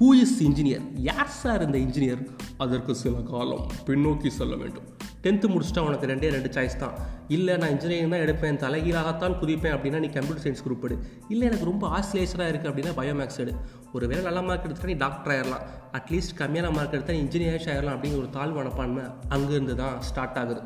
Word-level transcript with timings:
Who 0.00 0.08
is 0.22 0.34
engineer 0.46 0.82
யார் 1.06 1.30
sir 1.38 1.62
இந்த 1.64 1.78
engineer 1.84 2.20
அதற்கு 2.64 2.92
சில 3.00 3.20
காலம் 3.30 3.62
பின்னோக்கி 3.86 4.30
செல்ல 4.36 4.54
வேண்டும். 4.60 4.84
டென்த்து 5.24 5.46
முடிச்சுட்டா 5.52 5.82
உனக்கு 5.86 6.08
ரெண்டே 6.10 6.28
ரெண்டு 6.34 6.50
சாய்ஸ் 6.56 6.76
தான். 6.82 6.94
இல்லை 7.36 7.54
நான் 7.60 7.72
இன்ஜினியரிங் 7.74 8.12
தான் 8.14 8.22
எடுப்பேன் 8.26 8.60
தலைகீழாகத்தான் 8.64 9.34
குதிப்பேன் 9.40 9.74
அப்படின்னா 9.76 10.00
நீ 10.04 10.10
கம்ப்யூட்டர் 10.16 10.44
சயின்ஸ் 10.44 10.62
குரூப் 10.66 10.84
எடு. 10.88 10.96
இல்லை 11.32 11.44
எனக்கு 11.48 11.68
ரொம்ப 11.70 11.84
ஆஸ்லேஷனாக 11.98 12.48
இருக்குது 12.50 12.70
அப்படின்னா 12.72 12.92
பயோமேக்ஸ் 13.00 13.40
எடு. 13.44 13.54
ஒரு 13.92 14.06
வேளை 14.10 14.22
நல்ல 14.28 14.42
மார்க் 14.48 14.66
எடுத்துட்டா 14.68 14.92
நீ 14.92 14.98
டாக்டர் 15.04 15.34
ஆயிடலாம் 15.34 15.64
அட்லீஸ்ட் 15.98 16.38
கம்மியான 16.42 16.70
மார்க் 16.78 16.96
எடுத்தால் 16.98 17.22
இன்ஜினியர்ஸ் 17.24 17.68
ஆயிடலாம் 17.72 17.96
அப்படிங்கிற 17.96 18.22
ஒரு 18.24 18.30
தாழ்வு 18.38 18.58
மனப்பான்மை 18.60 19.04
அங்கேருந்து 19.36 19.76
தான் 19.84 19.96
ஸ்டார்ட் 20.10 20.38
ஆகுது. 20.42 20.62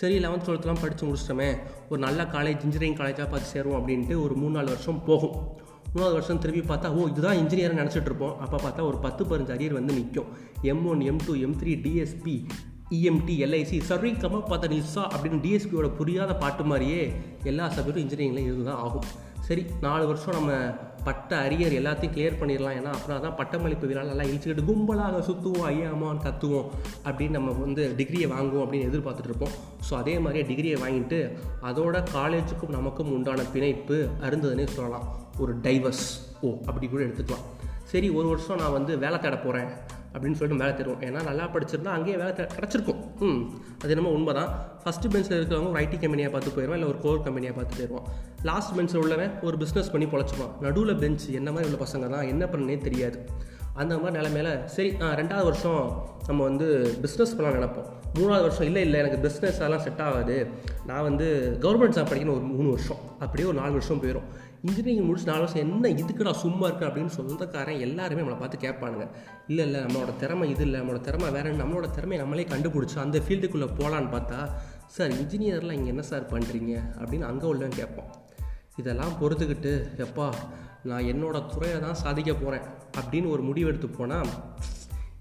சரி 0.00 0.16
லெவன்த் 0.24 0.46
டுவெல்த்லாம் 0.48 0.82
படித்து 0.82 1.06
முடிச்சிட்டோமே. 1.08 1.50
ஒரு 1.88 2.00
நல்ல 2.06 2.28
காலேஜ் 2.36 2.62
இன்ஜினியரிங் 2.66 3.00
காலேஜாக 3.00 3.28
பார்த்து 3.34 3.50
சேருவோம் 3.54 3.80
அப்படின்ட்டு 3.80 4.16
ஒரு 4.26 4.36
மூணு 4.42 4.54
நாலு 4.58 4.70
வருஷம் 4.74 5.02
போகும். 5.10 5.36
மூணாவது 5.94 6.12
வருஷம் 6.12 6.38
திரும்பி 6.38 6.74
பார்த்தா 6.74 6.88
ஓ 6.88 7.06
இதுதான் 7.06 7.36
இன்ஜினியர் 7.36 7.78
நினச்சிட்டு 7.80 8.08
இருப்போம். 8.10 8.38
அப்போ 8.38 8.56
பார்த்தா 8.56 8.86
ஒரு 8.86 8.98
பத்து 8.98 9.24
பதினஞ்சு 9.24 9.54
அரியர் 9.56 9.72
வந்து 9.72 9.94
நிற்கும் 9.94 10.26
M 10.62 10.86
one 10.86 11.00
M 11.00 11.20
two 11.26 11.34
M 11.34 11.56
three 11.56 11.72
DSP 11.84 12.46
EMT 12.96 13.34
LIC 13.44 13.78
சர்வீ 13.88 14.10
கம 14.20 14.38
பார்த்த 14.50 14.68
நிசா 14.72 15.02
அப்படின்னு 15.14 15.38
டிஎஸ்பியோட 15.44 15.88
புரியாத 15.96 16.32
பாட்டு 16.42 16.62
மாதிரியே 16.64 17.00
எல்லா 17.50 17.64
சப்ஜெக்டும் 17.74 18.04
இன்ஜினியரிங்கில் 18.04 18.46
இருந்து 18.46 18.64
தான் 18.68 18.80
ஆகும். 18.84 19.08
சரி 19.48 19.62
நாலு 19.80 20.04
வருஷம் 20.06 20.36
நம்ம 20.36 20.52
பட்ட 21.06 21.30
அரியர் 21.46 21.76
எல்லாத்தையும் 21.80 22.14
கிளியர் 22.14 22.38
பண்ணிடலாம். 22.40 22.76
ஏன்னா 22.78 22.90
அப்புறம் 22.96 23.20
தான் 23.24 23.36
பட்டமளிப்பு 23.40 23.90
விழா 23.90 24.02
நல்லா 24.10 24.24
இழிச்சுக்கிட்டு 24.28 24.64
கும்பலாக 24.70 25.20
சுற்றுவோம் 25.28 25.66
ஐயா 25.70 25.90
தத்துவோம் 25.90 26.22
கத்துவோம் 26.24 26.66
அப்படின்னு 27.08 27.36
நம்ம 27.38 27.54
வந்து 27.64 27.84
டிகிரியை 27.98 28.28
வாங்குவோம் 28.34 28.64
அப்படின்னு 28.64 28.88
எதிர்பார்த்துட்டு 28.90 29.30
இருப்போம். 29.32 29.54
ஸோ 29.88 29.94
அதே 30.00 30.14
மாதிரியே 30.24 30.46
டிகிரியை 30.50 30.78
வாங்கிட்டு 30.84 31.20
அதோட 31.70 32.02
காலேஜுக்கும் 32.16 32.74
நமக்கும் 32.78 33.12
உண்டான 33.18 33.46
பிணைப்பு 33.54 33.98
அருந்ததுன்னே 34.28 34.66
சொல்லலாம். 34.78 35.06
ஒரு 35.38 35.54
டைவர்ஸ் 35.68 36.06
ஓ 36.40 36.50
அப்படி 36.66 36.88
கூட 36.88 37.02
எடுத்துக்கலாம். 37.08 37.46
சரி 37.92 38.10
ஒரு 38.18 38.26
வருஷம் 38.32 38.60
நான் 38.64 38.76
வந்து 38.78 38.94
வேலை 39.04 39.20
தேட 39.20 39.36
போகிறேன் 39.46 39.70
அப்படின்னு 40.18 40.34
சொல்லிட்டு 40.34 40.64
வேலை 40.64 40.74
தருவோம் 40.78 41.04
ஏன்னா 41.08 41.24
நல்லா 41.24 41.44
படிச்சிருந்தா 41.54 41.86
அங்கேயே 41.86 42.16
வேலை 42.16 42.32
கிடச்சிருக்கும். 42.32 43.00
ம். 43.20 43.40
அது 43.82 43.90
என்னமோ 43.90 44.10
உண்மை 44.10 44.34
தான் 44.34 44.50
ஃபஸ்ட்டு 44.84 45.10
பெஞ்சில் 45.10 45.36
இருக்கிறவங்க 45.38 45.70
ஒரு 45.70 45.80
ஐடி 45.80 45.98
கம்பெனியாக 45.98 46.32
பார்த்து 46.32 46.50
போயிடுவான் 46.50 46.78
இல்லை 46.78 46.88
ஒரு 46.88 47.00
கோர் 47.00 47.22
கம்பெனியாக 47.22 47.56
பார்த்து 47.56 47.76
போயிடுவான் 47.76 48.08
லாஸ்ட் 48.42 48.74
பெஞ்சில் 48.74 49.00
உள்ளவன் 49.00 49.32
ஒரு 49.42 49.56
பிஸ்னஸ் 49.56 49.90
பண்ணி 49.90 50.06
பொழைச்சிப்பான். 50.06 50.52
நடுவில் 50.60 50.96
பெஞ்ச் 50.96 51.28
என்ன 51.30 51.52
மாதிரி 51.52 51.72
உள்ள 51.72 51.84
பசங்க 51.84 52.10
தான் 52.10 52.26
என்ன 52.26 52.44
பண்ணனே 52.44 52.78
தெரியாது. 52.78 53.18
அந்த 53.82 53.94
மாதிரி 54.02 54.16
நிலமையில 54.16 54.50
சரி 54.76 54.90
ரெண்டாவது 55.20 55.48
வருஷம் 55.50 55.82
நம்ம 56.28 56.40
வந்து 56.48 56.66
பிஸ்னஸ் 57.02 57.34
பண்ணலாம் 57.36 57.56
நினைப்போம். 57.56 57.88
மூணாவது 58.18 58.44
வருஷம் 58.46 58.68
இல்லை 58.68 58.82
இல்லை 58.86 58.98
எனக்கு 59.02 59.18
பிஸ்னஸ் 59.26 59.58
அதெல்லாம் 59.60 59.84
செட் 59.86 60.02
ஆகாது. 60.06 60.36
நான் 60.88 61.06
வந்து 61.08 61.26
கவர்மெண்ட் 61.64 61.96
ஜாப் 61.96 62.10
படிக்கணும் 62.10 62.36
ஒரு 62.38 62.46
மூணு 62.56 62.68
வருஷம். 62.74 63.00
அப்படியே 63.24 63.46
ஒரு 63.50 63.58
நாலு 63.60 63.74
வருஷம் 63.78 64.00
போயிடும் 64.02 64.28
இன்ஜினியரிங் 64.66 65.08
முடிச்சு 65.08 65.28
நாலு 65.30 65.42
வருஷம் 65.44 65.62
என்ன 65.64 65.90
இதுக்குடா 66.02 66.32
சும்மா 66.44 66.66
இருக்கு? 66.68 66.86
அப்படின்னு 66.86 67.12
சொந்தக்காரன் 67.16 67.82
எல்லாருமே 67.86 68.22
நம்மளை 68.22 68.38
பார்த்து 68.38 68.64
கேட்பானுங்க. 68.64 69.06
இல்லை 69.50 69.64
இல்லை 69.66 69.80
நம்மளோட 69.84 70.12
திறமை 70.22 70.46
இது 70.54 70.64
இல்லை 70.68 70.78
நம்மளோட 70.80 71.00
திறமை 71.08 71.28
வேற 71.36 71.52
நம்மளோட 71.62 71.88
திறமையை 71.96 72.20
நம்மளே 72.24 72.46
கண்டுபிடிச்சி 72.52 72.98
அந்த 73.04 73.20
ஃபீல்டுக்குள்ளே 73.26 73.68
போகலான்னு 73.80 74.12
பார்த்தா 74.16 74.40
சார் 74.96 75.14
இன்ஜினியர்லாம் 75.20 75.78
இங்கே 75.80 75.92
என்ன 75.94 76.06
சார் 76.12 76.30
பண்ணுறீங்க 76.32 76.74
அப்படின்னு 77.02 77.28
அங்கே 77.32 77.46
உள்ளவன் 77.52 77.78
கேட்பான். 77.80 78.10
இதெல்லாம் 78.80 79.14
பொறுத்துக்கிட்டு 79.20 79.72
எப்பா 80.06 80.26
நான் 80.88 81.08
என்னோட 81.12 81.36
துறையை 81.52 81.78
தான் 81.80 82.00
சாதிக்க 82.02 82.32
போகிறேன் 82.34 82.66
அப்படின்னு 82.98 83.28
ஒரு 83.30 83.42
முடிவு 83.42 83.68
எடுத்து 83.68 83.88
போனால் 83.88 84.30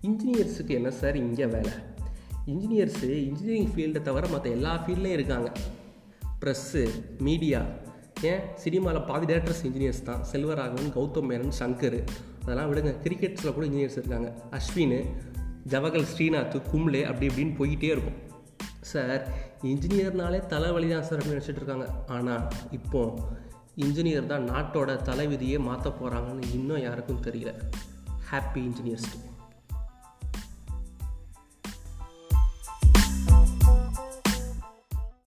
இன்ஜினியர்ஸுக்கு 0.08 0.74
என்ன 0.80 0.90
சார் 0.92 1.16
இங்கே 1.16 1.46
வேலை. 1.46 1.72
இன்ஜினியர்ஸு 2.52 3.10
இன்ஜினியரிங் 3.30 3.72
ஃபீல்டை 3.74 4.02
தவிர 4.02 4.28
மற்ற 4.28 4.50
எல்லா 4.50 4.74
ஃபீல்ட்லேயும் 4.86 5.18
இருக்காங்க. 5.20 5.52
ப்ரெஸ்ஸு 6.42 6.84
மீடியா 7.20 7.62
ஏன்? 8.22 8.40
சினிமாவில் 8.56 9.02
பாதி 9.02 9.26
டேரக்டர்ஸ் 9.34 9.64
இன்ஜினியர்ஸ் 9.64 10.04
தான். 10.04 10.22
செல்வராகவன் 10.32 10.94
கௌதம் 10.96 11.30
மேனன் 11.32 11.58
சங்கர். 11.60 12.00
அதெல்லாம் 12.42 12.70
விடுங்க. 12.70 12.94
கிரிக்கெட்ஸில் 13.04 13.54
கூட 13.54 13.66
இன்ஜினியர்ஸ் 13.66 14.00
இருக்காங்க. 14.02 14.30
அஸ்வின் 14.52 14.98
ஜவஹர் 15.70 16.08
ஸ்ரீநாத் 16.14 16.62
கும்ளே 16.72 17.02
அப்படி 17.04 17.28
இப்படின்னு 17.28 17.56
போய்கிட்டே 17.60 17.90
இருக்கும். 17.96 18.18
சார் 18.82 19.28
இன்ஜினியர்னாலே 19.64 20.46
தலைவலி 20.46 20.90
தான் 20.90 21.04
சார் 21.04 21.20
அப்படின்னு 21.20 21.38
நினச்சிட்டு 21.38 21.62
இருக்காங்க. 21.62 21.88
ஆனால் 22.08 22.48
இப்போது 22.72 23.12
இன்ஜினியர் 23.78 24.26
தான் 24.26 24.50
நாட்டோட 24.50 24.92
தலைவிதியே 25.10 25.60
மாற்ற 25.60 25.90
போகிறாங்கன்னு 25.90 26.54
இன்னும் 26.54 26.82
யாருக்கும் 26.82 27.24
தெரியல. 27.24 27.52
Happy 28.32 28.56
engineers 28.56 29.12